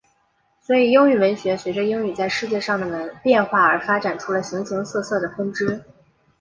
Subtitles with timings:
[0.59, 5.79] 所以英语文学随着英语在世界上的变化而发展出了形形色色的分支。